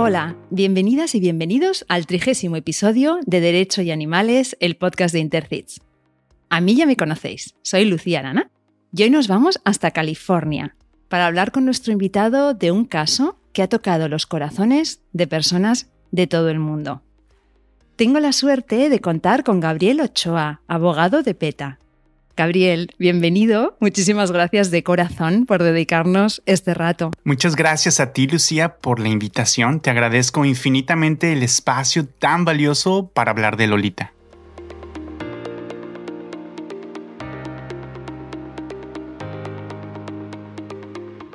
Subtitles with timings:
[0.00, 5.80] Hola, bienvenidas y bienvenidos al trigésimo episodio de Derecho y Animales, el podcast de Intercits.
[6.50, 8.48] A mí ya me conocéis, soy Lucía Arana
[8.94, 10.76] y hoy nos vamos hasta California
[11.08, 15.90] para hablar con nuestro invitado de un caso que ha tocado los corazones de personas
[16.12, 17.02] de todo el mundo.
[17.96, 21.80] Tengo la suerte de contar con Gabriel Ochoa, abogado de PETA.
[22.38, 23.76] Gabriel, bienvenido.
[23.80, 27.10] Muchísimas gracias de corazón por dedicarnos este rato.
[27.24, 29.80] Muchas gracias a ti, Lucía, por la invitación.
[29.80, 34.12] Te agradezco infinitamente el espacio tan valioso para hablar de Lolita.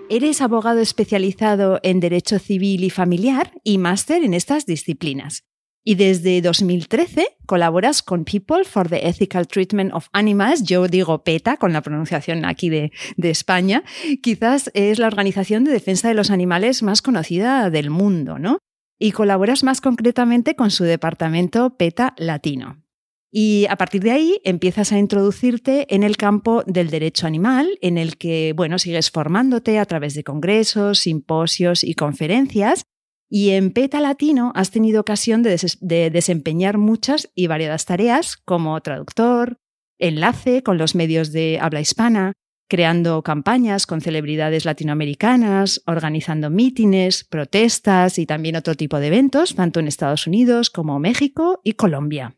[0.09, 5.43] Eres abogado especializado en Derecho Civil y Familiar y máster en estas disciplinas.
[5.85, 11.57] Y desde 2013 colaboras con People for the Ethical Treatment of Animals, yo digo PETA
[11.57, 13.83] con la pronunciación aquí de, de, España,
[14.21, 18.59] quizás es la organización de defensa de los animales más conocida del mundo, ¿no?
[18.97, 22.83] Y colaboras más concretamente con su departamento PETA Latino.
[23.35, 27.97] Y a partir de ahí empiezas a introducirte en el campo del derecho animal, en
[27.97, 32.83] el que, bueno, sigues formándote a través de congresos, simposios y conferencias.
[33.35, 38.79] Y en PETA Latino has tenido ocasión de, de desempeñar muchas y variadas tareas como
[38.81, 39.57] traductor,
[39.97, 42.33] enlace con los medios de habla hispana,
[42.69, 49.79] creando campañas con celebridades latinoamericanas, organizando mítines, protestas y también otro tipo de eventos, tanto
[49.79, 52.35] en Estados Unidos como México y Colombia.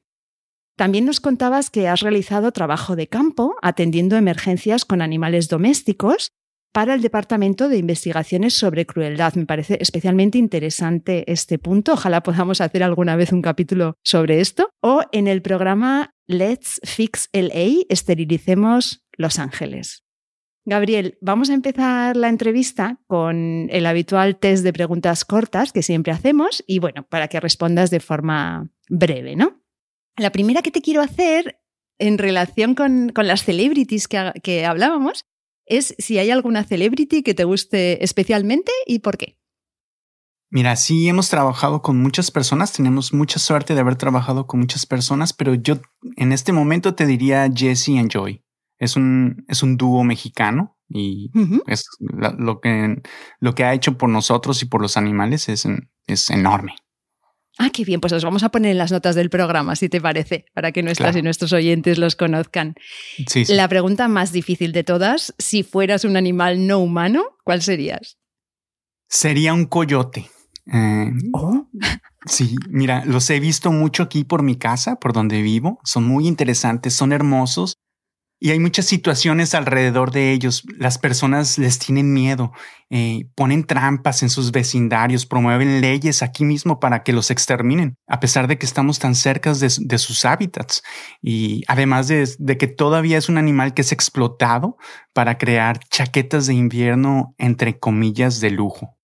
[0.78, 6.32] También nos contabas que has realizado trabajo de campo atendiendo emergencias con animales domésticos
[6.76, 9.36] para el Departamento de Investigaciones sobre Crueldad.
[9.36, 11.94] Me parece especialmente interesante este punto.
[11.94, 14.70] Ojalá podamos hacer alguna vez un capítulo sobre esto.
[14.82, 20.04] O en el programa Let's Fix LA, esterilicemos Los Ángeles.
[20.66, 26.12] Gabriel, vamos a empezar la entrevista con el habitual test de preguntas cortas que siempre
[26.12, 29.62] hacemos y bueno, para que respondas de forma breve, ¿no?
[30.18, 31.58] La primera que te quiero hacer
[32.00, 35.26] en relación con, las celebrities que, que hablábamos
[35.66, 39.38] es si hay alguna celebrity que te guste especialmente y por qué.
[40.52, 44.86] Mira, sí hemos trabajado con muchas personas, tenemos mucha suerte de haber trabajado con muchas
[44.86, 45.82] personas, pero yo
[46.16, 48.44] en este momento te diría Jesse and Joy.
[48.78, 51.32] Es un, es un dúo mexicano y
[51.66, 53.02] es lo, que,
[53.40, 55.68] lo que ha hecho por nosotros y por los animales es,
[56.08, 56.76] es enorme.
[57.58, 60.02] Ah, qué bien, pues los vamos a poner en las notas del programa, si te
[60.02, 62.76] parece, para que nuestras y nuestros oyentes los conozcan.
[63.28, 68.18] Sí, La pregunta más difícil de todas, si fueras un animal no humano, ¿cuál serías?
[69.08, 70.30] Sería un coyote.
[70.72, 71.68] Eh, oh.
[72.26, 75.80] Sí, mira, los he visto mucho aquí por mi casa, por donde vivo.
[75.84, 77.78] Son muy interesantes, son hermosos
[78.40, 80.64] y hay muchas situaciones alrededor de ellos.
[80.78, 82.52] Las personas les tienen miedo,
[82.90, 88.20] eh, ponen trampas en sus vecindarios, promueven leyes aquí mismo para que los exterminen, a
[88.20, 90.84] pesar de que estamos tan cerca de, sus hábitats.
[91.22, 94.78] Y además de, que todavía es un animal que es explotado
[95.14, 98.98] para crear chaquetas de invierno, entre comillas, de lujo.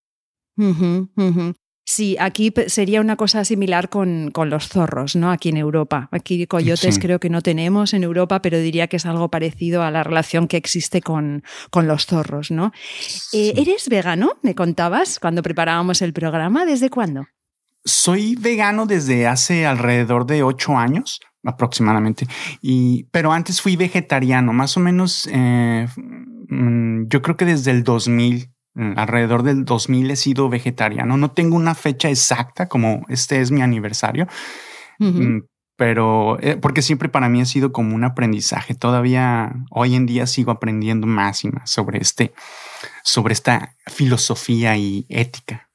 [1.93, 5.29] Sí, aquí sería una cosa similar con, los zorros, ¿no?
[5.29, 6.07] Aquí en Europa.
[6.13, 9.91] Aquí coyotes creo que no tenemos en Europa, pero diría que es algo parecido a
[9.91, 12.71] la relación que existe con, con los zorros, ¿no?
[13.33, 14.37] Eh, ¿Eres vegano?
[14.41, 16.65] Me contabas cuando preparábamos el programa.
[16.65, 17.27] ¿Desde cuándo?
[17.83, 22.25] Soy vegano desde hace alrededor de ocho años aproximadamente.
[22.61, 25.89] Y, pero antes fui vegetariano, más o menos, eh,
[26.47, 31.17] mm, yo creo que desde el 2000 Mm, alrededor del 2000 he sido vegetariano.
[31.17, 34.27] No tengo una fecha exacta como este es mi aniversario,
[34.99, 35.39] mm,
[35.75, 38.73] pero eh, porque siempre para mí ha sido como un aprendizaje.
[38.75, 42.33] Todavía hoy en día sigo aprendiendo más y más sobre este,
[43.03, 45.67] sobre esta filosofía y ética.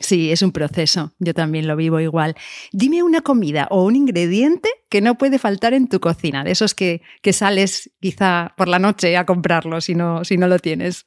[0.00, 1.12] Sí, es un proceso.
[1.20, 2.34] Yo también lo vivo igual.
[2.72, 6.74] Dime una comida o un ingrediente que no puede faltar en tu cocina, de esos
[6.74, 11.04] que, que sales quizá por la noche a comprarlo si no, si no lo tienes.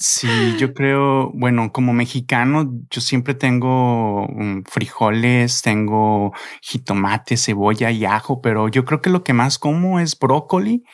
[0.00, 0.28] Sí,
[0.58, 8.40] yo creo, bueno, como mexicano, yo siempre tengo mm, frijoles, tengo jitomate, cebolla y ajo,
[8.40, 10.84] pero yo creo que lo que más como es brócoli,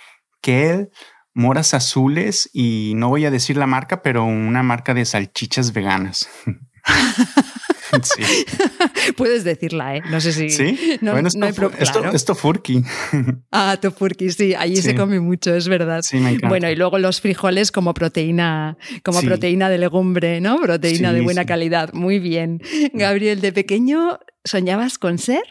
[0.40, 0.88] kale,
[1.34, 6.28] moras azules y no voy a decir la marca, pero una marca de salchichas veganas.
[8.02, 8.44] Sí.
[9.17, 10.02] Puedes decirla, ¿eh?
[10.11, 10.50] No sé si.
[10.50, 10.99] Sí.
[11.00, 12.82] No, bueno, esto, esto, esto, furky.
[13.52, 14.55] Ah, furky, sí.
[14.55, 16.02] Allí se come mucho, es verdad.
[16.02, 16.49] Sí, me encanta.
[16.49, 20.61] Bueno, y luego los frijoles como proteína, como proteína de legumbre, ¿no?
[20.61, 21.93] Proteína de buena calidad.
[21.93, 22.61] Muy bien.
[22.93, 25.43] Gabriel, de pequeño, ¿soñabas con ser?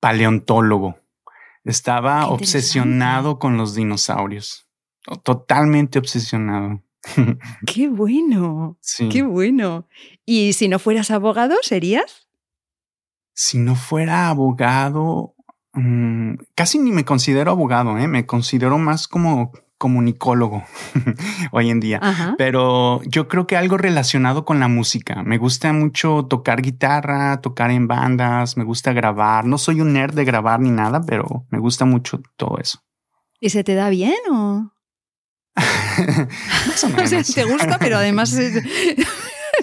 [0.00, 0.98] Paleontólogo.
[1.64, 4.66] Estaba obsesionado con los dinosaurios.
[5.22, 6.82] Totalmente obsesionado.
[7.66, 8.78] Qué bueno.
[9.10, 9.86] Qué bueno.
[10.24, 12.28] ¿Y si no fueras abogado, serías?
[13.34, 15.34] Si no fuera abogado,
[15.72, 18.08] mm, casi ni me considero abogado, ¿eh?
[18.08, 20.62] me considero más como comunicólogo
[21.52, 22.02] hoy en día,
[22.36, 25.22] pero yo creo que algo relacionado con la música.
[25.22, 29.46] Me gusta mucho tocar guitarra, tocar en bandas, me gusta grabar.
[29.46, 32.80] No soy un nerd de grabar ni nada, pero me gusta mucho todo eso.
[33.40, 34.70] ¿Y se te da bien o?
[37.02, 38.36] o, sea, te gusta, pero además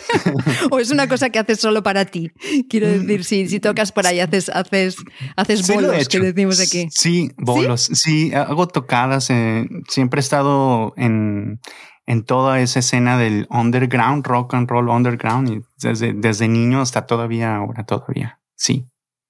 [0.71, 2.31] o es una cosa que haces solo para ti.
[2.69, 2.91] Quiero mm.
[2.91, 4.97] decir, si, si tocas por ahí, haces, haces,
[5.35, 6.88] haces bolos, que decimos aquí.
[6.91, 7.89] Sí, bolos.
[7.94, 9.29] Sí, hago tocadas.
[9.29, 11.59] Eh, siempre he estado en,
[12.05, 17.05] en toda esa escena del underground, rock and roll underground, y desde, desde niño hasta
[17.05, 18.39] todavía ahora, todavía.
[18.55, 18.88] Sí.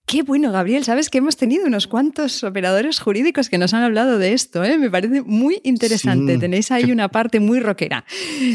[0.07, 0.85] Qué bueno, Gabriel.
[0.85, 4.63] Sabes que hemos tenido unos cuantos operadores jurídicos que nos han hablado de esto.
[4.63, 4.77] ¿eh?
[4.77, 6.37] Me parece muy interesante.
[6.37, 8.05] Tenéis ahí una parte muy rockera.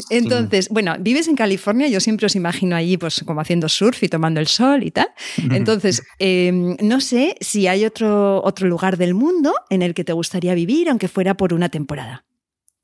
[0.08, 1.88] Entonces, bueno, vives en California.
[1.88, 5.08] Yo siempre os imagino allí, pues, como haciendo surf y tomando el sol y tal.
[5.50, 10.14] Entonces, em, no sé si hay otro, otro lugar del mundo en el que te
[10.14, 12.24] gustaría vivir, aunque fuera por una temporada.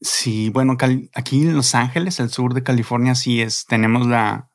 [0.03, 0.77] Sí, bueno,
[1.15, 3.65] aquí en Los Ángeles, el sur de California, sí es.
[3.65, 4.51] Tenemos la,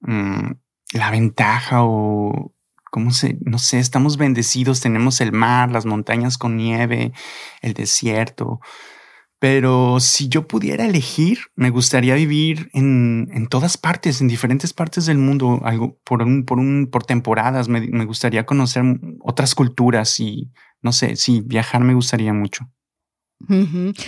[0.00, 0.52] mm,
[0.94, 2.54] la ventaja o
[2.92, 7.12] ¿cómo se, no sé, estamos bendecidos, tenemos el mar, las montañas con nieve,
[7.62, 8.60] el desierto.
[9.38, 15.06] Pero si yo pudiera elegir, me gustaría vivir en, en todas partes, en diferentes partes
[15.06, 17.68] del mundo, algo por un, por un, por temporadas.
[17.68, 18.84] Me, me gustaría conocer
[19.20, 20.52] otras culturas y
[20.82, 22.68] no sé, sí, viajar me gustaría mucho.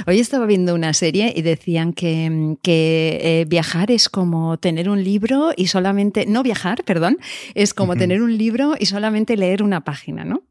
[0.06, 5.52] Hoy estaba viendo una serie y decían que, eh, viajar es como tener un libro
[5.56, 7.18] y solamente, no viajar, perdón,
[7.54, 10.42] es como tener un libro y solamente leer una página, ¿no?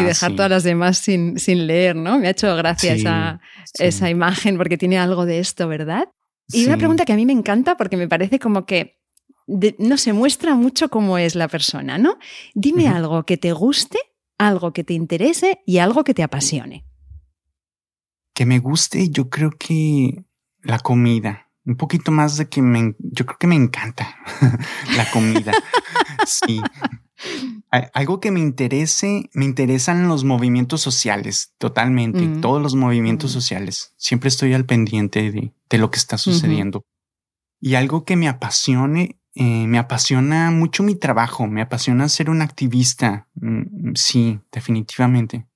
[0.00, 2.18] y dejar todas las demás sin, sin, leer, ¿no?
[2.18, 3.40] Me ha hecho gracia esa,
[3.78, 6.08] esa, imagen porque tiene algo de esto, ¿verdad?
[6.52, 9.00] Y una pregunta que a mí me encanta porque me parece como que
[9.78, 12.18] no se muestra mucho cómo es la persona, ¿no?
[12.54, 13.98] Dime algo que te guste,
[14.38, 16.85] algo que te interese y algo que te apasione
[18.36, 20.22] que me guste, yo creo que
[20.62, 21.48] la comida.
[21.64, 24.14] Un poquito más de que me, yo creo que me encanta
[24.96, 25.52] la comida.
[26.26, 26.60] sí.
[27.70, 32.40] Algo que me interese, me interesan los movimientos sociales, totalmente, mm.
[32.42, 33.34] todos los movimientos mm.
[33.34, 33.94] sociales.
[33.96, 36.84] Siempre estoy al pendiente de, lo que está sucediendo.
[37.58, 42.42] Y algo que me apasione, eh, me apasiona mucho mi trabajo, me apasiona ser un
[42.42, 43.28] activista.
[43.34, 45.46] Mm, sí, definitivamente.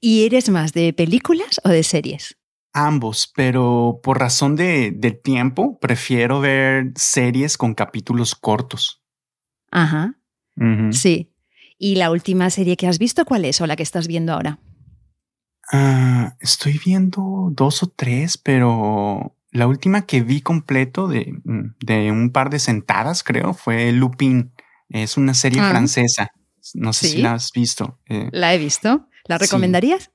[0.00, 2.36] ¿Y eres más de películas o de series?
[2.72, 4.92] Ambos, pero por razón de,
[5.22, 9.02] tiempo prefiero ver series con capítulos cortos.
[9.70, 10.14] Ajá.
[10.90, 11.32] Sí.
[11.78, 14.58] ¿Y la última serie que has visto cuál es o la que estás viendo ahora?
[15.72, 21.34] Ah, estoy viendo dos o tres, pero la última que vi completo de,
[21.80, 24.52] de un par de sentadas, creo, fue Lupin.
[24.88, 25.70] Es una serie ah.
[25.70, 26.30] francesa.
[26.74, 27.98] No sé si la has visto.
[28.08, 28.28] Eh.
[28.32, 29.08] la he visto.
[29.26, 30.10] ¿La recomendarías?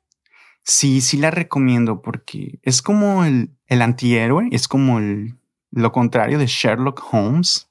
[0.63, 1.01] Sí.
[1.01, 5.38] sí, la recomiendo porque es como el, el antihéroe, es como el,
[5.71, 7.69] lo contrario de Sherlock Holmes.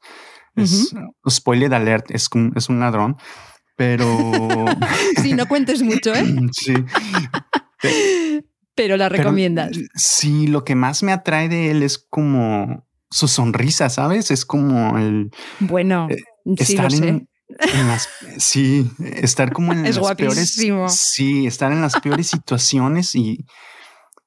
[0.56, 0.94] Es,
[1.28, 3.16] Spoiler alert, es un, es un ladrón,
[3.76, 4.06] pero...
[5.22, 6.26] sí, no cuentes mucho, ¿eh?
[6.52, 6.74] sí.
[8.74, 9.72] Pero la recomiendas.
[9.94, 14.30] sí, lo que más me atrae de él es como su sonrisa, ¿sabes?
[14.30, 15.30] Es como el...
[15.58, 16.16] Bueno, eh,
[16.64, 17.26] sí lo sé
[18.38, 20.56] sí, estar como en las peores.
[20.88, 23.44] Sí, estar en las peores situaciones y,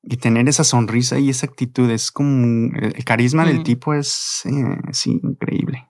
[0.03, 5.09] y, tener esa sonrisa y esa actitud es como el carisma del tipo es eh,
[5.09, 5.87] increíble.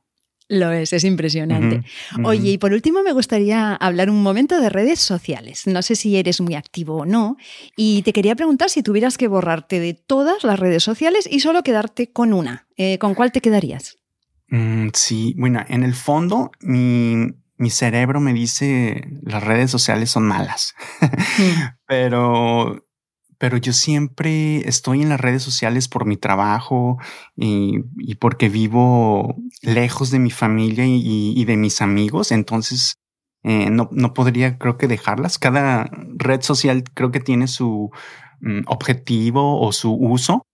[0.49, 1.83] Lo es, es impresionante.
[2.23, 5.65] Oye, y por último me gustaría hablar un momento de redes sociales.
[5.67, 7.37] No sé si eres muy activo o no.
[7.77, 11.63] Y te quería preguntar si tuvieras que borrarte de todas las redes sociales y solo
[11.63, 12.67] quedarte con una.
[12.77, 13.97] Eh, ¿Con cuál te quedarías?
[14.49, 20.27] Mm, sí, bueno, en el fondo mi, mi, cerebro me dice las redes sociales son
[20.27, 20.75] malas,
[21.87, 22.85] pero,
[23.37, 26.97] pero yo siempre estoy en las redes sociales por mi trabajo
[27.35, 27.79] y,
[28.19, 32.99] porque vivo lejos de mi familia y, de mis amigos, entonces
[33.43, 35.39] eh, no, no, podría creo que dejarlas.
[35.39, 37.91] Cada red social creo que tiene su
[38.41, 40.45] mm, objetivo o su uso.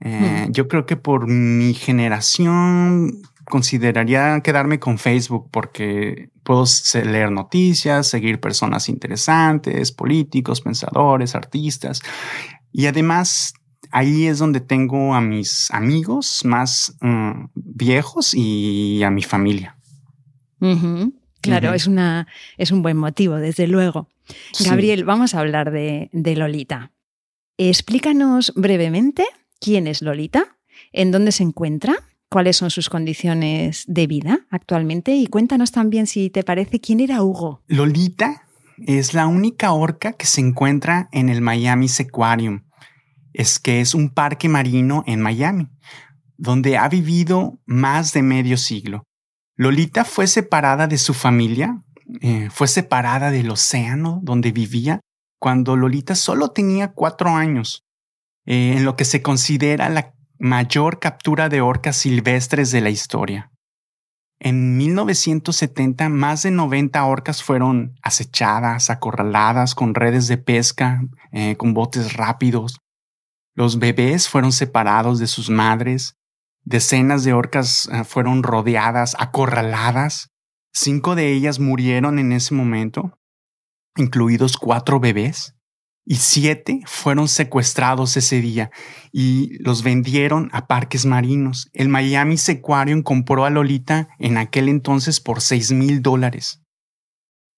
[0.00, 6.64] Eh, yo creo que por mi generación consideraría quedarme con Facebook porque puedo
[7.04, 12.00] leer noticias, seguir personas interesantes, políticos, pensadores, artistas.
[12.72, 13.54] Y además
[13.90, 19.76] ahí es donde tengo a mis amigos más mm, viejos y a mi familia.
[21.40, 24.08] Claro, es, una, es un buen motivo, desde luego.
[24.64, 26.92] Gabriel, vamos a hablar de, de Lolita.
[27.58, 29.26] Explícanos brevemente
[29.60, 30.56] quién es Lolita,
[30.92, 31.94] en dónde se encuentra,
[32.34, 37.22] cuáles son sus condiciones de vida actualmente y cuéntanos también si te parece quién era
[37.22, 37.62] Hugo.
[37.68, 42.64] Lolita es la única orca que se encuentra en el Miami Sequarium.
[43.32, 45.68] Es que es un parque marino en Miami,
[46.36, 49.04] donde ha vivido más de medio siglo.
[49.54, 51.84] Lolita fue separada de su familia,
[52.20, 54.98] eh, fue separada del océano donde vivía
[55.38, 57.84] cuando Lolita solo tenía cuatro años,
[58.44, 60.14] eh, en lo que se considera la
[60.44, 63.50] mayor captura de orcas silvestres de la historia.
[64.38, 71.00] En 1970, más de 90 orcas fueron acechadas, acorraladas con redes de pesca,
[71.32, 72.78] eh, con botes rápidos.
[73.54, 76.18] Los bebés fueron separados de sus madres.
[76.62, 80.28] Decenas de orcas eh, fueron rodeadas, acorraladas.
[80.74, 83.18] Cinco de ellas murieron en ese momento,
[83.96, 85.54] incluidos cuatro bebés
[86.04, 88.70] y siete fueron secuestrados ese día
[89.12, 91.68] y los vendieron a parques marinos.
[91.72, 96.60] El Miami Sequarium compró a Lolita en aquel entonces por seis mil dólares.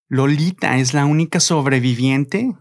[0.09, 2.53] Lolita es la única sobreviviente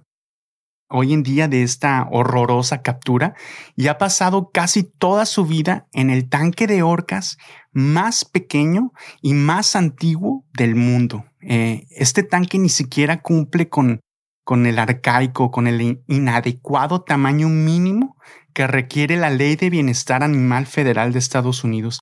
[0.89, 3.35] hoy en día de esta horrorosa captura
[3.75, 7.37] y ha pasado casi toda su vida en el tanque de orcas
[7.71, 11.25] más pequeño y más antiguo del mundo.
[11.41, 13.99] Eh, este tanque ni siquiera cumple con
[14.45, 18.15] con el arcaico, con el inadecuado tamaño mínimo
[18.53, 21.99] que requiere la Ley de Bienestar Animal Federal de Estados Unidos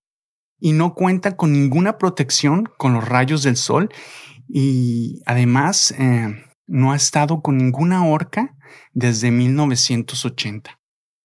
[0.60, 3.90] y no cuenta con ninguna protección con los rayos del sol
[4.48, 8.56] y además eh, no ha estado con ninguna orca
[8.92, 10.80] desde 1980.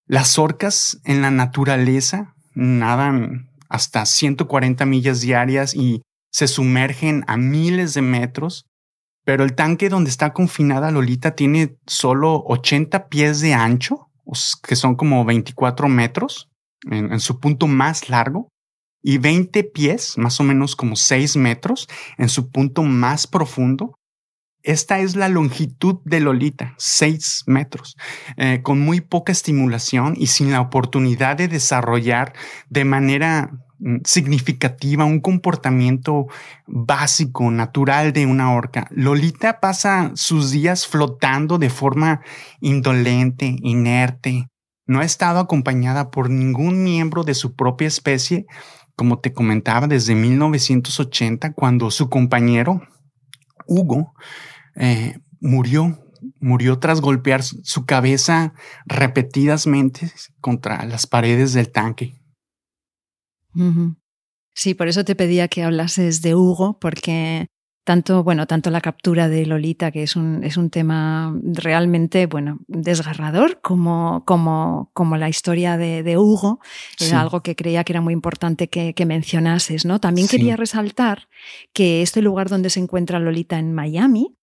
[0.06, 7.92] Las orcas en la naturaleza nadan hasta 140 millas diarias y se sumergen a miles
[7.94, 8.67] de metros
[9.28, 14.08] pero el tanque donde está confinada Lolita tiene solo 80 pies de ancho,
[14.66, 16.48] que son como 24 metros
[16.90, 18.48] en, su punto más largo,
[19.02, 23.98] y 20 pies, más o menos como 6 metros, en su punto más profundo.
[24.62, 27.96] Esta es la longitud de Lolita, 6 metros,
[28.38, 32.32] eh, con muy poca estimulación y sin la oportunidad de desarrollar
[32.70, 33.50] de manera
[34.04, 36.26] significativa, un comportamiento
[36.66, 38.88] básico, natural de una orca.
[38.90, 42.20] Lolita pasa sus días flotando de forma
[42.60, 44.48] indolente, inerte.
[44.86, 48.46] No ha estado acompañada por ningún miembro de su propia especie,
[48.96, 52.82] como te comentaba, desde 1980, cuando su compañero,
[53.66, 54.12] Hugo,
[54.74, 55.98] eh, murió
[56.40, 58.52] murió tras golpear su cabeza
[58.86, 62.14] repetidamente contra las paredes del tanque.
[64.54, 67.46] Sí, por eso te pedía que hablases de Hugo, porque
[67.88, 72.58] tanto, bueno, tanto la captura de Lolita, que es un, es un tema realmente, bueno,
[72.66, 76.60] desgarrador, como, como, como la historia de, Hugo,
[77.00, 80.00] es algo que creía que era muy importante que, mencionases, ¿no?
[80.00, 81.28] También quería resaltar
[81.72, 84.34] que este lugar donde se encuentra Lolita en Miami,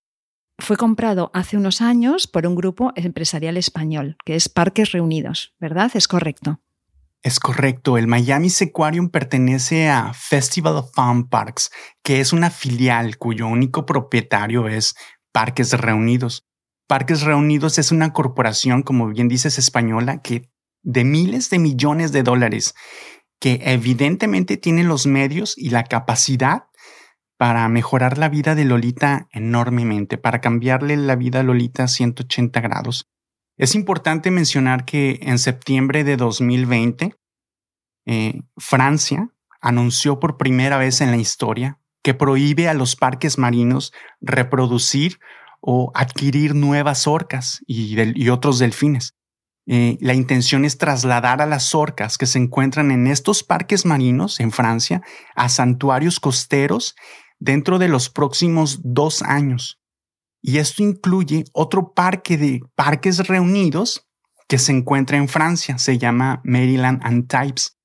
[0.57, 5.91] fue comprado hace unos años por un grupo empresarial español, que es Parques Reunidos, ¿verdad?
[5.93, 6.61] Es correcto.
[7.25, 11.71] Es correcto, el Miami Sequarium pertenece a Festival of Fun Parks,
[12.03, 14.93] que es una filial cuyo único propietario es
[15.31, 16.45] Parques Reunidos.
[16.87, 20.51] Parques Reunidos es una corporación, como bien dices, española, que
[20.83, 22.75] de miles de millones de dólares,
[23.39, 26.65] que evidentemente tiene los medios y la capacidad
[27.39, 32.61] para mejorar la vida de Lolita enormemente, para cambiarle la vida a Lolita a 180
[32.61, 33.09] grados.
[33.57, 37.15] Es importante mencionar que en septiembre de 2020,
[38.05, 39.29] eh, Francia
[39.61, 45.19] anunció por primera vez en la historia que prohíbe a los parques marinos reproducir
[45.59, 49.15] o adquirir nuevas orcas y, otros delfines.
[49.67, 54.39] Eh, la intención es trasladar a las orcas que se encuentran en estos parques marinos
[54.39, 55.01] en Francia
[55.35, 56.95] a santuarios costeros
[57.39, 59.79] dentro de los próximos dos años.
[60.47, 64.07] Y esto incluye otro parque de parques reunidos
[64.47, 67.75] que se encuentra en Francia, se llama Maryland and Types.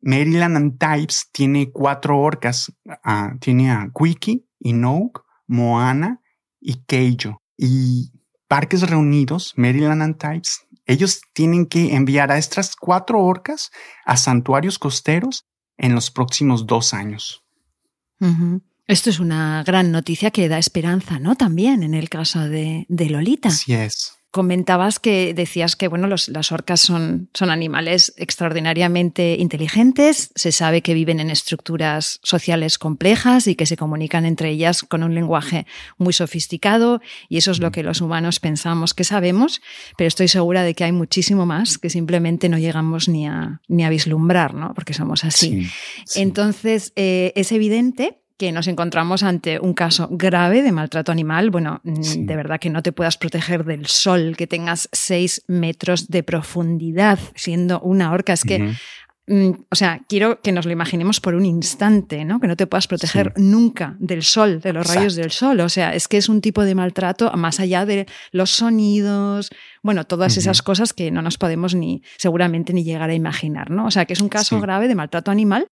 [0.00, 6.20] Maryland and Types tiene cuatro orcas, ah, tiene a Quickie, Inouk, Moana
[6.60, 7.42] y Keijo.
[7.56, 8.12] Y
[8.46, 13.72] Parques Reunidos, Maryland and Types, ellos tienen que enviar a estas cuatro orcas
[14.06, 17.42] a santuarios costeros en los próximos dos años.
[18.88, 21.36] Esto es una gran noticia que da esperanza, ¿no?
[21.36, 23.50] También en el caso de, Lolita.
[23.50, 24.14] Así es.
[24.30, 30.94] Comentabas que decías que bueno, las orcas son, son animales extraordinariamente inteligentes, se sabe que
[30.94, 35.66] viven en estructuras sociales complejas y que se comunican entre ellas con un lenguaje
[35.96, 39.62] muy sofisticado y eso es lo que los humanos pensamos que sabemos,
[39.96, 43.84] pero estoy segura de que hay muchísimo más que simplemente no llegamos ni a, ni
[43.84, 44.72] a vislumbrar, ¿no?
[44.74, 45.68] porque somos así.
[46.14, 51.50] Entonces, eh, es evidente que nos encontramos ante un caso grave de maltrato animal.
[51.50, 56.08] Bueno, mm, de verdad que no te puedas proteger del sol, que tengas seis metros
[56.08, 58.32] de profundidad siendo una orca.
[58.32, 58.74] Es que,
[59.26, 62.38] mm, o sea, quiero que nos lo imaginemos por un instante, ¿no?
[62.38, 65.58] Que no te puedas proteger nunca del sol, de los rayos del sol.
[65.58, 69.50] O sea, es que es un tipo de maltrato más allá de los sonidos,
[69.82, 73.86] bueno, todas esas cosas que no nos podemos ni, seguramente, ni llegar a imaginar, ¿no?
[73.86, 75.66] O sea, que es un caso grave de maltrato animal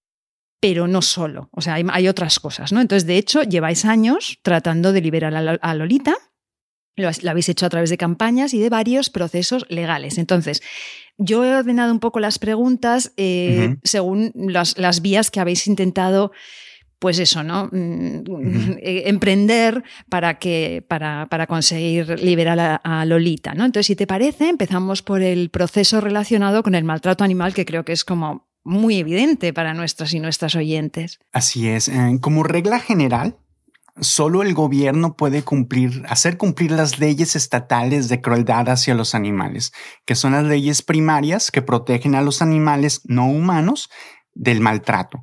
[0.61, 2.81] pero no solo, o sea, hay, otras cosas, ¿no?
[2.81, 6.15] Entonces, de hecho, lleváis años tratando de liberar a, Lolita,
[6.97, 10.17] lo, habéis hecho a través de campañas y de varios procesos legales.
[10.17, 10.63] Entonces,
[11.19, 16.33] yo he ordenado un poco las preguntas eh, según las, vías que habéis intentado
[16.99, 17.69] pues eso, ¿no?
[17.71, 18.23] Mm,
[18.81, 23.67] eh, emprender para, que, para, para conseguir liberar a, a, Lolita, ¿no?
[23.67, 27.85] Entonces, si te parece, empezamos por el proceso relacionado con el maltrato animal, que creo
[27.85, 31.21] que es como muy evidente para nuestras y nuestras oyentes.
[31.33, 31.89] Así es.
[31.89, 33.39] Eh, como regla general,
[34.01, 39.73] solo el gobierno puede cumplir, hacer cumplir las leyes estatales de crueldad hacia los animales,
[40.05, 43.89] que son las leyes primarias que protegen a los animales no humanos
[44.35, 45.23] del maltrato.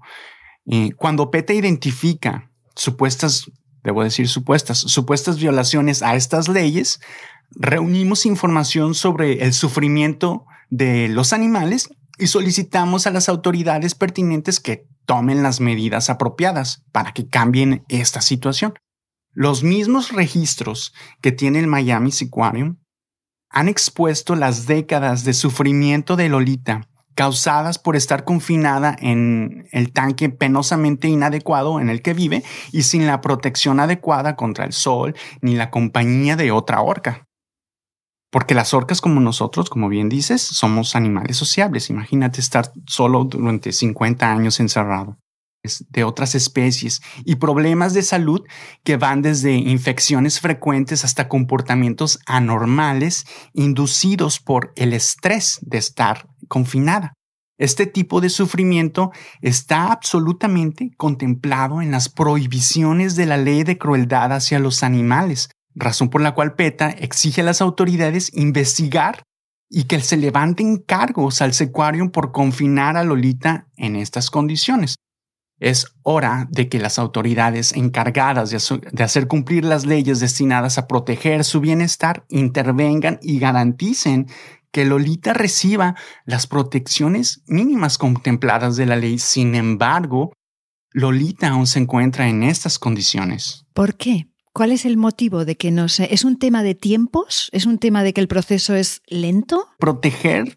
[0.97, 3.51] cuando PETA identifica supuestas,
[3.83, 7.01] debo decir supuestas, supuestas violaciones a estas leyes,
[7.51, 14.87] reunimos información sobre el sufrimiento de los animales y solicitamos a las autoridades pertinentes que
[15.05, 18.73] tomen las medidas apropiadas para que cambien esta situación.
[19.31, 22.77] Los mismos registros que tiene el Miami Aquarium
[23.49, 30.29] han expuesto las décadas de sufrimiento de Lolita causadas por estar confinada en el tanque
[30.29, 35.55] penosamente inadecuado en el que vive y sin la protección adecuada contra el sol ni
[35.55, 37.27] la compañía de otra orca.
[38.33, 41.91] Porque las orcas como nosotros, como bien dices, somos animales sociables.
[41.91, 45.19] Imagínate estar solo durante 50 años encerrado
[45.89, 48.41] de otras especies y problemas de salud
[48.83, 57.13] que van desde infecciones frecuentes hasta comportamientos anormales inducidos por el estrés de estar confinada.
[57.59, 64.33] Este tipo de sufrimiento está absolutamente contemplado en las prohibiciones de la ley de crueldad
[64.33, 69.23] hacia los animales, razón por la cual PETA exige a las autoridades investigar
[69.69, 74.95] y que se levanten cargos al secuarium por confinar a Lolita en estas condiciones.
[75.59, 81.43] Es hora de que las autoridades encargadas de, hacer cumplir las leyes destinadas a proteger
[81.43, 84.27] su bienestar intervengan y garanticen
[84.71, 89.19] que Lolita reciba las protecciones mínimas contempladas de la ley.
[89.19, 90.33] Sin embargo,
[90.91, 93.65] Lolita aún se encuentra en estas condiciones.
[93.73, 94.27] ¿Por qué?
[94.53, 96.13] ¿Cuál es el motivo de que no se...
[96.13, 97.49] ¿Es un tema de tiempos?
[97.53, 99.67] ¿Es un tema de que el proceso es lento?
[99.79, 100.55] Proteger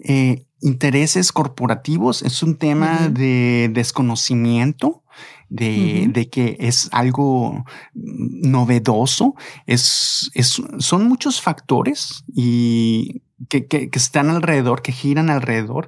[0.00, 5.02] eh, intereses corporativos es un tema de desconocimiento,
[5.48, 9.34] de, que es algo novedoso.
[9.66, 10.30] Es,
[10.78, 15.86] son muchos factores y que, están alrededor, que giran alrededor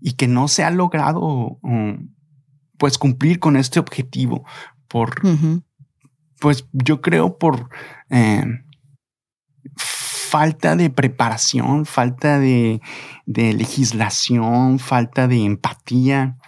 [0.00, 2.14] y que no se ha logrado um,
[2.78, 4.44] pues cumplir con este objetivo
[4.88, 5.14] por,
[6.40, 7.68] pues yo creo por
[8.10, 8.44] eh,
[10.34, 12.80] falta de preparación, falta de,
[13.26, 16.38] legislación, falta de empatía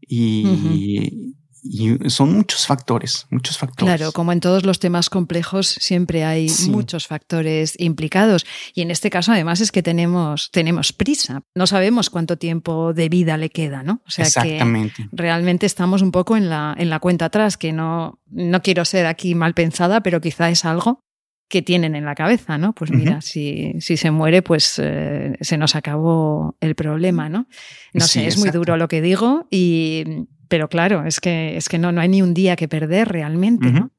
[0.00, 1.34] y,
[1.66, 3.96] y son muchos factores, muchos factores.
[3.96, 8.44] Claro, como en todos los temas complejos, siempre hay muchos factores implicados.
[8.74, 11.40] Y en este caso, además, es que tenemos, tenemos prisa.
[11.54, 14.02] No sabemos cuánto tiempo de vida le queda, ¿no?
[14.06, 15.04] O sea Exactamente.
[15.04, 18.84] que realmente estamos un poco en la, en la cuenta atrás, que no, no quiero
[18.84, 21.00] ser aquí mal pensada, pero quizá es algo
[21.48, 22.74] que tienen en la cabeza, ¿no?
[22.74, 27.46] Pues mira, si, si, se muere, pues eh, se nos acabó el problema, ¿no?
[27.92, 31.78] No sé, es muy duro lo que digo y, pero claro, es que, es que
[31.78, 33.72] no, no hay ni un día que perder realmente.
[33.72, 33.90] ¿no?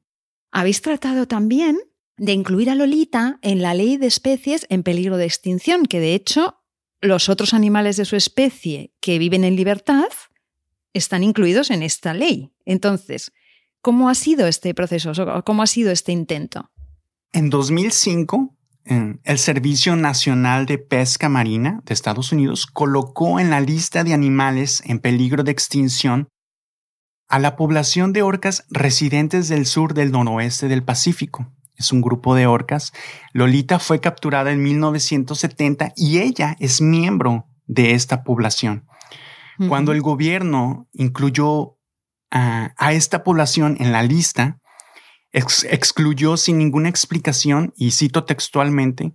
[0.50, 1.76] Habéis tratado también
[2.16, 6.14] de incluir a Lolita en la ley de especies en peligro de extinción, que de
[6.14, 6.62] hecho
[7.02, 10.08] los otros animales de su especie que viven en libertad
[10.94, 12.54] están incluidos en esta ley.
[12.64, 13.32] Entonces,
[13.82, 15.12] ¿cómo ha sido este proceso?
[15.44, 16.70] ¿Cómo ha sido este intento?
[17.34, 18.56] En 2005,
[19.24, 24.82] el Servicio Nacional de Pesca Marina de Estados Unidos colocó en la lista de animales
[24.86, 26.30] en peligro de extinción
[27.28, 32.34] a la población de orcas residentes del sur del noroeste del Pacífico, es un grupo
[32.34, 32.92] de orcas.
[33.32, 38.86] Lolita fue capturada en 1970 y ella es miembro de esta población.
[39.68, 41.78] Cuando el gobierno incluyó
[42.30, 44.60] a, esta población en la lista,
[45.32, 49.14] excluyó sin ninguna explicación, y cito textualmente,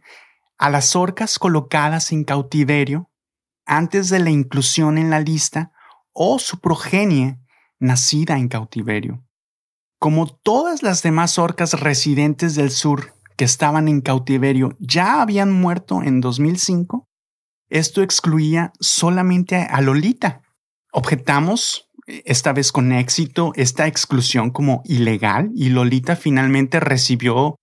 [0.58, 3.12] a las orcas colocadas en cautiverio
[3.68, 5.74] antes de la inclusión en la lista
[6.12, 7.40] o su progenie
[7.82, 9.26] nacida en cautiverio.
[10.00, 16.02] Como todas las demás orcas residentes del sur que estaban en cautiverio ya habían muerto
[16.02, 17.08] en 2005,
[17.70, 20.42] esto excluía solamente a Lolita.
[20.94, 27.56] Objetamos, esta vez con éxito, esta exclusión como ilegal y Lolita finalmente recibió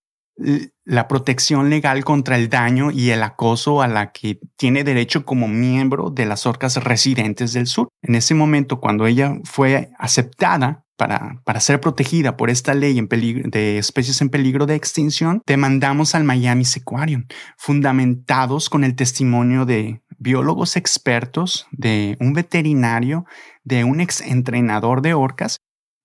[0.88, 5.46] la protección legal contra el daño y el acoso a la que tiene derecho como
[5.46, 7.88] miembro de las orcas residentes del sur.
[8.00, 13.76] En ese momento, cuando ella fue aceptada para, para ser protegida por esta ley de
[13.76, 17.26] especies en peligro de extinción, demandamos al Miami Sequarium,
[17.58, 23.26] fundamentados con el testimonio de biólogos expertos, de un veterinario,
[23.62, 25.58] de un ex entrenador de orcas,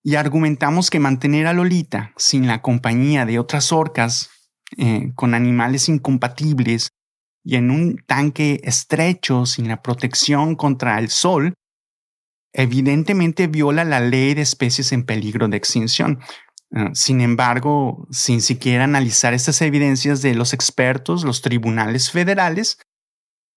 [0.03, 4.29] y argumentamos que mantener a Lolita sin la compañía de otras orcas
[4.77, 6.89] eh, con animales incompatibles
[7.43, 11.53] y en un tanque estrecho sin la protección contra el sol
[12.53, 16.19] evidentemente viola la ley de especies en peligro de extinción.
[16.71, 22.77] Ah, sin embargo, sin siquiera analizar estas evidencias de los expertos, los tribunales federales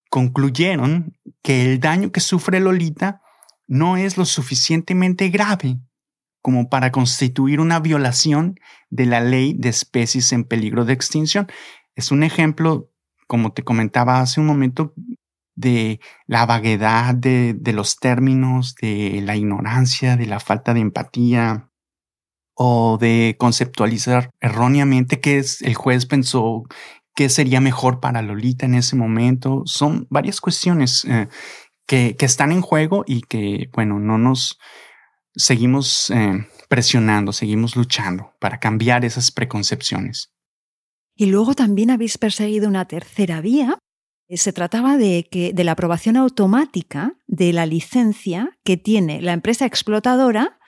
[0.09, 3.21] concluyeron que el daño que sufre Lolita
[3.67, 5.79] no es lo suficientemente grave
[6.41, 8.55] como para constituir una violación
[8.89, 11.47] de la ley de especies en peligro de extinción.
[11.95, 12.89] Es un ejemplo,
[13.27, 14.93] como te comentaba hace un momento,
[15.55, 21.71] de la vaguedad de, los términos, de la ignorancia, de la falta de empatía
[22.53, 26.63] o de conceptualizar erróneamente qué es el juez pensó
[27.17, 29.63] qué sería mejor para Lolita en ese momento.
[29.65, 31.27] Son varias cuestiones eh,
[31.87, 34.59] que, están en juego y que, bueno, no nos
[35.37, 40.33] seguimos eh, presionando, seguimos luchando para cambiar esas preconcepciones.
[41.15, 43.79] Y luego también habéis perseguido una tercera vía
[44.35, 49.65] se trataba de, que, de la aprobación automática de la licencia que tiene la empresa
[49.65, 50.59] explotadora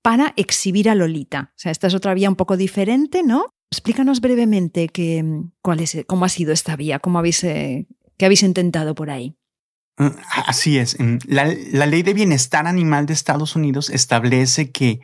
[0.00, 1.50] para exhibir a Lolita.
[1.50, 3.46] O sea, esta es otra vía un poco diferente, ¿no?
[3.72, 5.24] Explícanos brevemente que,
[5.60, 9.36] cuál es, cómo ha sido esta vía, cómo habéis, eh, qué habéis intentado por ahí.
[10.02, 10.96] Ah, así es.
[11.26, 15.00] La, la, ley de bienestar animal de Estados Unidos establece que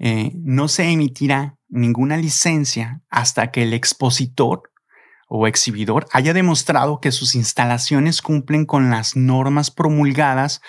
[0.00, 4.72] eh, no se emitirá ninguna licencia hasta que el expositor
[5.28, 10.60] o exhibidor haya demostrado que sus instalaciones cumplen con las normas promulgadas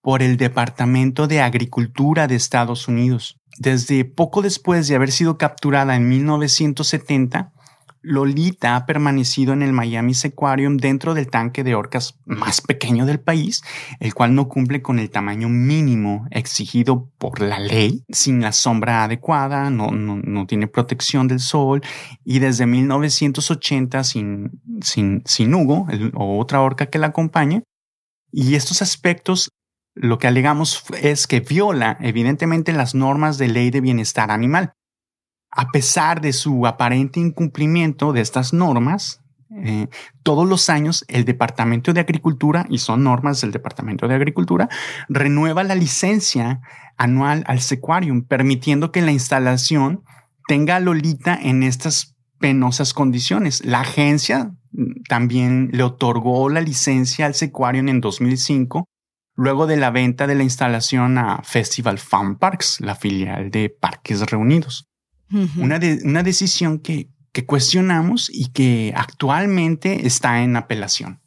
[0.00, 3.38] por el Departamento de Agricultura de Estados Unidos.
[3.58, 7.52] Desde poco después de haber sido capturada en 1970,
[8.02, 13.20] Lolita ha permanecido en el Miami Sequarium dentro del tanque de orcas más pequeño del
[13.20, 13.62] país,
[14.00, 19.04] el cual no cumple con el tamaño mínimo exigido por la ley, sin la sombra
[19.04, 21.82] adecuada, no, no, tiene protección del sol
[22.24, 27.62] y desde 1980 sin, sin, sin Hugo o otra orca que la acompañe.
[28.32, 29.50] Y estos aspectos
[29.94, 34.74] lo que alegamos es que viola evidentemente las normas de ley de bienestar animal
[35.52, 39.20] a pesar de su aparente incumplimiento de estas normas,
[39.54, 39.88] eh,
[40.22, 44.68] todos los años el Departamento de Agricultura, y son normas del Departamento de Agricultura,
[45.08, 46.62] renueva la licencia
[46.96, 50.02] anual al secuarium, permitiendo que la instalación
[50.48, 53.62] tenga a Lolita en estas penosas condiciones.
[53.62, 58.86] La agencia mm, también le otorgó la licencia al secuarium en 2005,
[59.36, 64.22] luego de la venta de la instalación a Festival Farm Parks, la filial de Parques
[64.30, 64.88] Reunidos
[65.56, 71.20] una, una decisión que, que cuestionamos y que actualmente está en apelación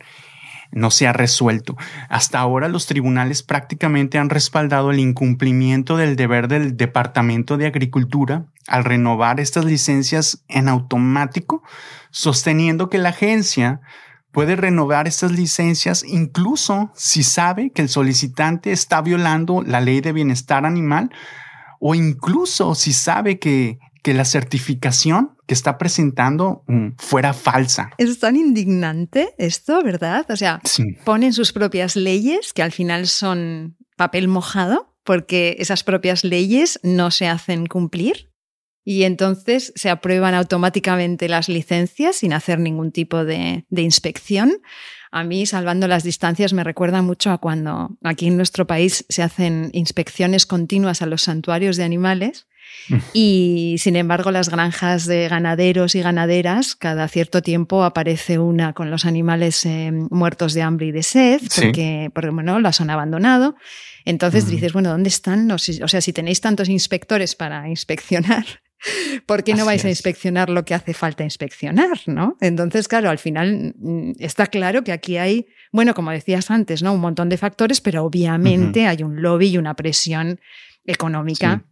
[0.76, 1.78] no se ha resuelto.
[2.10, 8.46] Hasta ahora los tribunales prácticamente han respaldado el incumplimiento del deber del Departamento de Agricultura
[8.68, 11.63] al renovar estas licencias en automático,
[12.12, 13.82] sosteniendo que la agencia
[14.32, 20.12] puede renovar estas licencias incluso si sabe que el solicitante está violando la ley de
[20.12, 21.10] bienestar animal
[21.80, 27.89] o incluso si sabe que que la certificación que está presentando mm, fuera falsa.
[27.98, 30.28] Es tan indignante esto, ¿verdad?
[30.30, 30.62] O sea,
[31.04, 37.10] ponen sus propias leyes que al final son papel mojado porque esas propias leyes no
[37.10, 38.32] se hacen cumplir
[38.84, 44.62] y entonces se aprueban automáticamente las licencias sin hacer ningún tipo de, de, inspección.
[45.12, 49.24] A mí, salvando las distancias, me recuerda mucho a cuando aquí en nuestro país se
[49.24, 52.46] hacen inspecciones continuas a los santuarios de animales
[53.13, 58.91] Y sin embargo, las granjas de ganaderos y ganaderas, cada cierto tiempo aparece una con
[58.91, 63.56] los animales eh, muertos de hambre y de sed, porque, porque bueno, las han abandonado.
[64.06, 65.67] Entonces dices, bueno, ¿dónde están los.?
[65.82, 68.45] O sea, si tenéis tantos inspectores para inspeccionar,
[69.25, 71.99] ¿por qué no vais a inspeccionar lo que hace falta inspeccionar?
[72.06, 72.38] ¿no?
[72.39, 76.93] Entonces, claro, al final mm, está claro que aquí hay, bueno, como decías antes, ¿no?
[76.93, 80.39] Un montón de factores, pero obviamente hay un lobby y una presión
[80.86, 81.63] económica.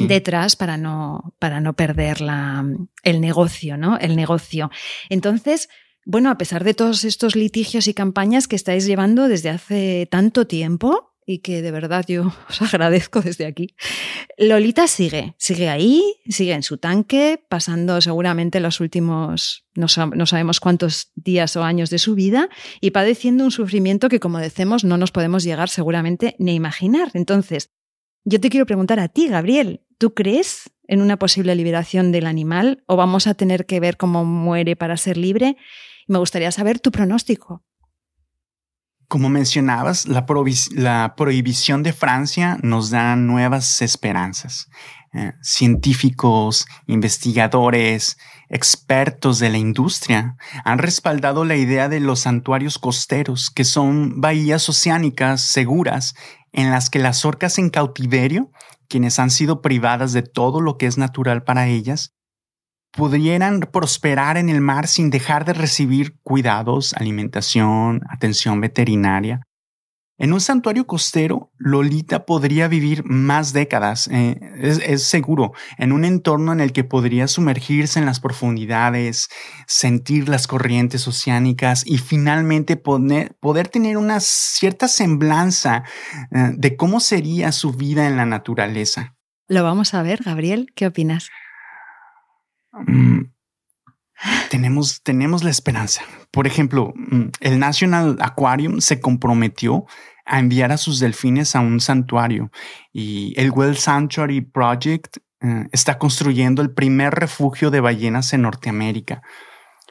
[0.00, 2.64] Detrás para no, para no perder la,
[3.02, 3.98] el negocio, ¿no?
[3.98, 4.70] El negocio.
[5.08, 5.68] Entonces,
[6.04, 10.46] bueno, a pesar de todos estos litigios y campañas que estáis llevando desde hace tanto
[10.46, 13.74] tiempo, y que de verdad yo os agradezco desde aquí.
[14.38, 21.10] Lolita sigue, sigue ahí, sigue en su tanque, pasando seguramente los últimos, no, sabemos cuántos
[21.16, 22.48] días o años de su vida
[22.80, 27.10] y padeciendo un sufrimiento que, como decimos, no nos podemos llegar seguramente ni imaginar.
[27.14, 27.70] Entonces,
[28.26, 32.82] yo te quiero preguntar a ti, Gabriel, ¿tú crees en una posible liberación del animal
[32.86, 35.56] o vamos a tener que ver cómo muere para ser libre?
[36.08, 37.62] Me gustaría saber tu pronóstico.
[39.08, 44.68] Como mencionabas, la, prohibición de Francia nos da nuevas esperanzas.
[45.12, 53.50] Eh, científicos, investigadores, expertos de la industria han respaldado la idea de los santuarios costeros,
[53.50, 56.16] que son bahías oceánicas seguras
[56.56, 58.50] en las que las orcas en cautiverio,
[58.88, 62.14] quienes han sido privadas de todo lo que es natural para ellas,
[62.92, 69.42] pudieran prosperar en el mar sin dejar de recibir cuidados, alimentación, atención veterinaria.
[70.18, 76.52] En un santuario costero, Lolita podría vivir más décadas, eh, es, seguro, en un entorno
[76.54, 79.28] en el que podría sumergirse en las profundidades,
[79.66, 85.84] sentir las corrientes oceánicas y finalmente poder tener una cierta semblanza
[86.30, 89.16] eh, de cómo sería su vida en la naturaleza.
[89.48, 91.28] Lo vamos a ver, Gabriel, ¿qué opinas?
[92.72, 93.20] Mm,
[94.50, 96.02] tenemos, tenemos la esperanza.
[96.30, 99.86] Por ejemplo, mm, el National Aquarium se comprometió
[100.24, 102.50] a enviar a sus delfines a un santuario
[102.92, 109.22] y el Well Sanctuary Project eh, está construyendo el primer refugio de ballenas en Norteamérica.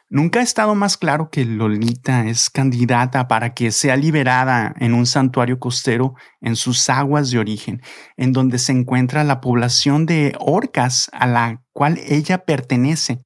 [0.10, 5.08] Nunca ha estado más claro que Lolita es candidata para que sea liberada en un
[5.08, 7.82] santuario costero en sus aguas de origen,
[8.16, 13.24] en donde se encuentra la población de orcas a la cual ella pertenece,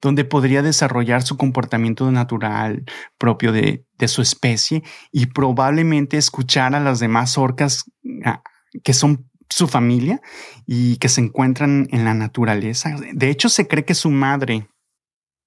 [0.00, 2.84] donde podría desarrollar su comportamiento natural
[3.18, 7.84] propio de, su especie y probablemente escuchar a las demás orcas
[8.24, 8.42] ah,
[8.84, 10.20] que son su familia
[10.66, 12.94] y que se encuentran en la naturaleza.
[13.12, 14.68] De hecho, se cree que su madre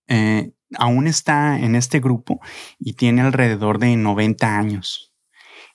[0.07, 2.41] eh, aún está en este grupo
[2.79, 5.13] y tiene alrededor de 90 años.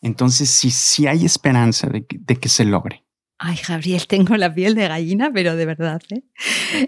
[0.02, 3.05] Entonces, sí, sí hay esperanza de que, se logre.
[3.38, 6.22] Ay, Gabriel, tengo la piel de gallina, pero de verdad, ¿eh?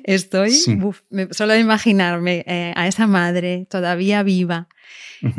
[0.05, 4.69] estoy solo de imaginarme eh, a esa madre todavía viva,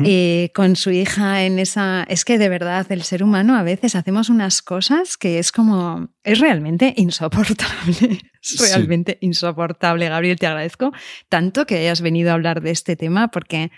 [0.04, 2.04] eh, con su hija en esa...
[2.08, 6.10] Es que de verdad, el ser humano a veces hacemos unas cosas que es como...
[6.22, 8.20] Es realmente insoportable.
[8.42, 10.38] Es realmente insoportable, Gabriel.
[10.38, 10.92] Te agradezco
[11.28, 13.70] tanto que hayas venido a hablar de este tema porque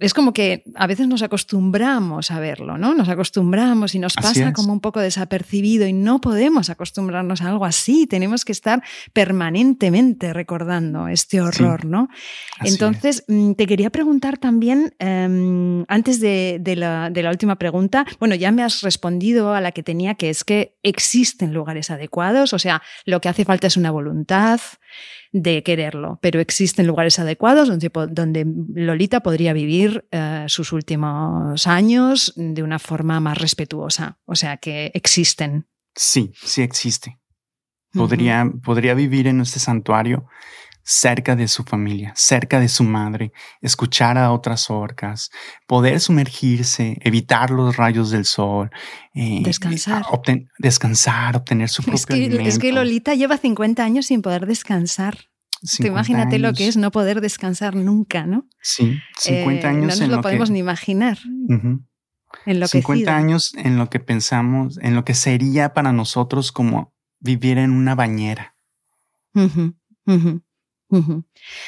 [0.00, 2.94] es como que a veces nos acostumbramos a verlo, ¿no?
[2.94, 7.64] Nos acostumbramos y nos pasa como un poco desapercibido y no podemos acostumbrarnos a algo
[7.64, 8.08] así.
[8.08, 12.08] Tenemos que estar permanentemente recordando este horror, ¿no?
[12.64, 18.34] Entonces, mm, te quería preguntar también, em, antes de, la, de la última pregunta, bueno,
[18.34, 22.58] ya me has respondido a la que tenía, que es que existen lugares adecuados, o
[22.58, 24.60] sea, lo que hace falta es una voluntad
[25.34, 32.32] de quererlo, pero existen lugares adecuados donde, donde Lolita podría vivir eh, sus últimos años
[32.36, 34.20] de una forma más respetuosa.
[34.26, 35.66] O sea que existen.
[35.96, 37.18] Sí, sí existe.
[37.92, 40.28] Podría, podría vivir en este santuario
[40.84, 45.30] cerca de su familia, cerca de su madre, escuchar a otras orcas,
[45.66, 48.70] poder sumergirse, evitar los rayos del sol,
[49.14, 50.04] eh, descansar.
[50.58, 52.48] descansar, obtener su propio es que, alimento.
[52.48, 55.16] Es que Lolita lleva 50 años sin poder descansar.
[55.78, 58.46] imagínate lo que es no poder descansar nunca, ¿no?
[58.60, 59.98] Sí, 50 eh, años.
[59.98, 61.18] no nos lo, podemos ni imaginar.
[62.46, 66.92] en lo 50 años en lo que pensamos, en lo que sería para nosotros como
[67.20, 68.54] vivir en una bañera.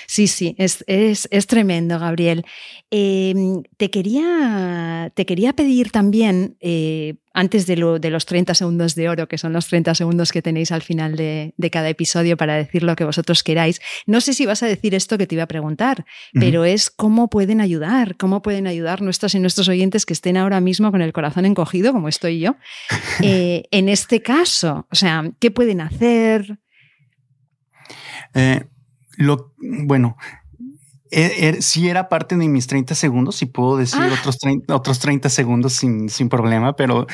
[0.07, 2.44] Sí, sí, es, tremendo, Gabriel.
[2.90, 8.94] Em, te, quería, te, quería, pedir también, eh, antes de, lo, de, los 30 segundos
[8.94, 12.55] de oro, que son los 30 segundos que tenéis al final de, cada episodio para
[12.55, 15.44] decir lo que vosotros queráis, no sé si vas a decir esto que te iba
[15.44, 20.12] a preguntar, pero es cómo pueden ayudar, cómo pueden ayudar nuestros y nuestros oyentes que
[20.12, 22.57] estén ahora mismo con el corazón encogido, como estoy yo,
[23.22, 24.87] eh, en este caso.
[24.90, 26.59] O sea, ¿qué pueden hacer?
[28.35, 28.64] Eh,
[29.16, 30.16] lo, bueno,
[31.11, 34.14] e, e, si era parte de mis 30 segundos, y puedo decir ah.
[34.18, 37.07] otros, 30, otros 30 segundos sin, sin problema, pero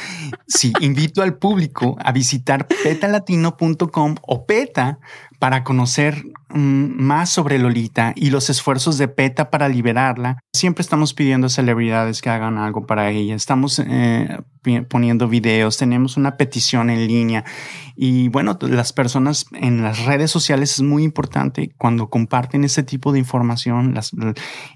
[0.46, 4.98] sí, invito al público a visitar petalatino.com o peta
[5.42, 10.38] para conocer mm, más sobre Lolita y los esfuerzos de PETA para liberarla.
[10.52, 13.34] Siempre estamos pidiendo a celebridades que hagan algo para ella.
[13.34, 14.38] Estamos eh,
[14.88, 17.44] poniendo videos, tenemos una petición en línea
[17.96, 23.10] y bueno, las personas en las redes sociales es muy importante cuando comparten ese tipo
[23.10, 23.94] de información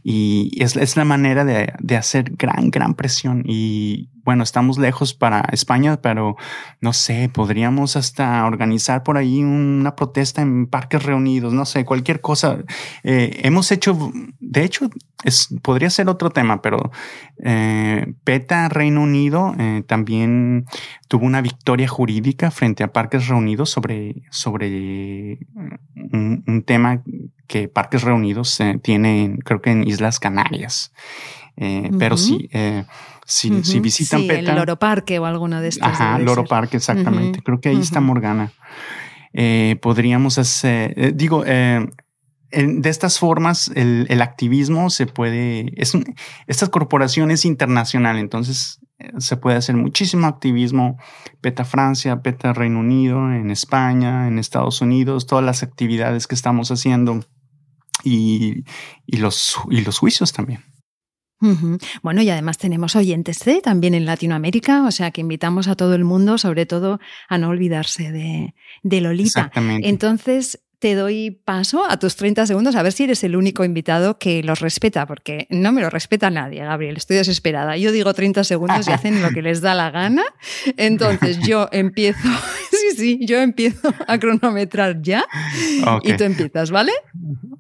[0.03, 5.43] y es, la manera de, de hacer gran, gran presión y bueno, estamos lejos para
[5.53, 6.35] España, pero
[6.81, 12.21] no sé, podríamos hasta organizar por ahí una protesta en parques reunidos, no sé, cualquier
[12.21, 12.59] cosa.
[13.05, 14.91] Eh, hemos hecho, de hecho,
[15.63, 16.91] podría ser otro tema, pero
[17.45, 20.67] eh, PETA Reino Unido eh, también
[21.07, 25.39] tuvo una victoria jurídica frente a parques reunidos sobre, sobre
[25.95, 27.05] un, tema
[27.47, 30.93] que Parques Reunidos tiene, creo que en Islas Canarias.
[31.57, 32.49] Pero sí,
[33.27, 34.51] si, visitan sí, PETA.
[34.51, 35.89] El Loro Parque o alguno de estos.
[35.89, 37.41] Ajá, Loro Parque, exactamente.
[37.43, 38.53] Creo que ahí está Morgana.
[39.39, 41.87] Eh, podríamos hacer, eh, digo, eh,
[42.51, 45.93] de estas formas el, activismo se puede, es
[46.47, 48.81] esta corporación es internacional, entonces
[49.19, 50.97] se puede hacer muchísimo activismo,
[51.43, 56.71] PETA Francia, PETA Reino Unido, en España, en Estados Unidos, todas las actividades que estamos
[56.71, 57.21] haciendo
[58.05, 58.65] y,
[59.05, 60.65] y los, y los juicios también.
[62.03, 65.95] Bueno, y además tenemos oyentes de también en Latinoamérica, o sea que invitamos a todo
[65.95, 69.41] el mundo, sobre todo, a no olvidarse de, de Lolita.
[69.41, 69.89] Exactamente.
[69.89, 74.19] Entonces, te doy paso a tus 30 segundos a ver si eres el único invitado
[74.19, 76.97] que los respeta, porque no me lo respeta nadie, Gabriel.
[76.97, 77.77] Estoy desesperada.
[77.77, 80.23] Yo digo 30 segundos y hacen lo que les da la gana.
[80.77, 82.29] Entonces yo empiezo,
[82.71, 85.25] sí, sí, yo empiezo a cronometrar ya
[86.03, 86.93] y tú empiezas, ¿vale?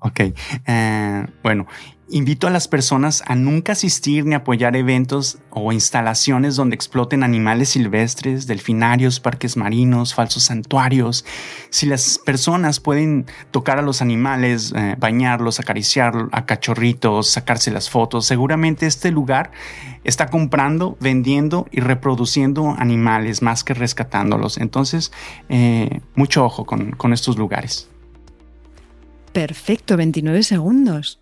[0.01, 0.21] Ok.
[0.67, 1.67] Eh, bueno,
[2.09, 7.71] Invito a las personas a nunca asistir ni apoyar eventos o instalaciones donde exploten animales
[7.71, 11.25] silvestres, delfinarios, parques marinos, falsos santuarios.
[11.71, 17.91] Si las personas pueden tocar a los animales, eh, bañarlos, acariciar a cachorritos, sacarse las
[17.91, 19.51] fotos, seguramente este lugar
[20.05, 24.59] está comprando, vendiendo y reproduciendo animales más que rescatándolos.
[24.59, 25.11] Entonces,
[25.49, 27.89] eh, mucho ojo con, con estos lugares.
[29.33, 31.19] Perfecto, 29 segundos.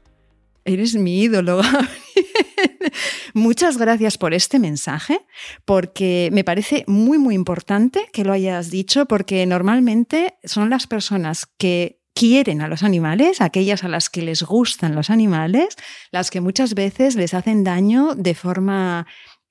[0.64, 1.60] Eres mi ídolo,
[3.34, 5.20] Muchas gracias por este mensaje,
[5.64, 11.46] porque me parece muy, muy importante que lo hayas dicho, porque normalmente son las personas
[11.58, 15.76] que quieren a los animales, aquellas a las que les gustan los animales,
[16.12, 19.06] las que muchas veces les hacen daño de forma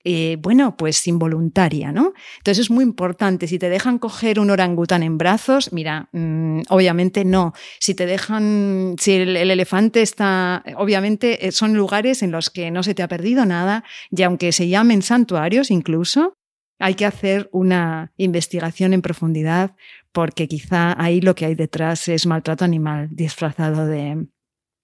[0.06, 2.14] eh, bueno, pues involuntaria, ¿no?
[2.38, 7.24] Entonces es muy importante, si te dejan coger un orangután en brazos, mira, mm, obviamente
[7.24, 7.54] no.
[7.80, 12.84] Si te dejan, si el, elefante está, obviamente eh, son lugares en los que no
[12.84, 16.34] se te ha perdido nada y aunque se llamen santuarios incluso,
[16.80, 19.76] hay que hacer una investigación en profundidad
[20.12, 24.28] porque quizá ahí lo que hay detrás es maltrato animal disfrazado de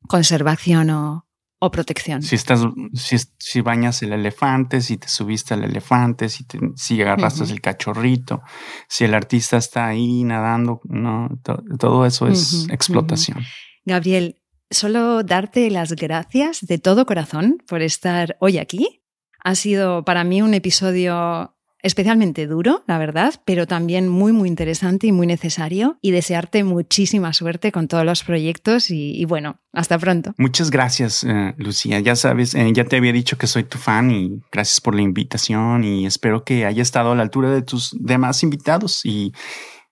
[0.08, 1.29] conservación o,
[1.60, 2.22] o protección.
[2.22, 2.62] Si estás,
[2.94, 7.62] si, si, bañas el elefante, si te subiste al elefante, si, te, si agarraste el
[7.62, 8.42] cachorrito,
[8.88, 11.30] si el artista está ahí nadando, no,
[11.78, 13.40] todo eso es explotación.
[13.86, 19.04] Gabriel, solo darte las gracias de todo corazón por estar hoy aquí.
[19.44, 25.08] Ha sido para mí un episodio especialmente duro, la verdad, pero también muy, muy interesante
[25.08, 25.98] y muy necesario.
[26.02, 30.34] Y desearte muchísima suerte con todos los proyectos y, bueno, hasta pronto.
[30.38, 32.00] Muchas gracias, eh, Lucía.
[32.00, 35.02] Ya sabes, eh, ya te había dicho que soy tu fan y gracias por la
[35.02, 39.06] invitación y espero que haya estado a la altura de tus demás invitados.
[39.06, 39.34] Y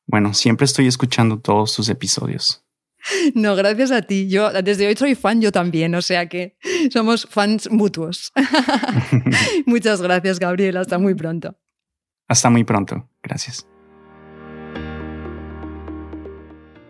[0.05, 2.63] bueno, siempre estoy escuchando todos tus episodios.
[3.35, 4.27] No, gracias a ti.
[4.27, 6.57] Yo desde hoy soy fan yo también, o sea que
[6.91, 8.31] somos fans mutuos.
[9.65, 10.77] Muchas gracias, Gabriel.
[10.77, 11.55] Hasta muy pronto.
[12.27, 13.07] Hasta muy pronto.
[13.23, 13.67] Gracias.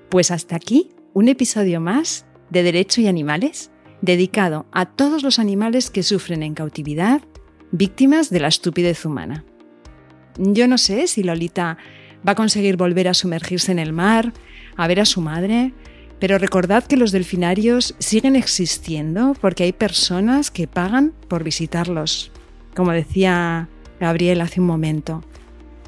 [0.10, 3.72] Pues hasta aquí un episodio más de Derecho y Animales
[4.02, 7.22] dedicado a todos los animales que sufren en cautividad,
[7.72, 9.44] víctimas de la estupidez humana.
[10.38, 11.78] Yo no sé si Lolita
[12.28, 14.34] va a conseguir volver a sumergirse en el mar,
[14.76, 15.74] a ver a su madre,
[16.20, 22.32] pero recordad que los delfinarios siguen existiendo porque hay personas que pagan por visitarlos.
[22.76, 23.70] Como decía
[24.00, 25.24] Gabriel hace un momento.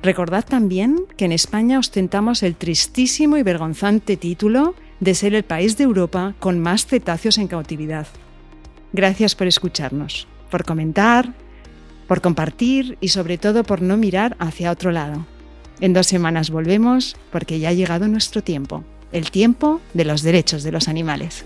[0.01, 5.78] Recordad también que en España ostentamos el tristísimo y vergonzante título de ser el país
[5.78, 8.07] de Europa con más cetáceos en cautividad.
[8.93, 11.34] Gracias por escucharnos, por comentar,
[12.07, 15.26] por compartir y sobre todo por no mirar hacia otro lado.
[15.80, 18.84] En dos semanas volvemos porque ya ha llegado nuestro tiempo.
[19.12, 21.45] el tiempo de los derechos de los animales.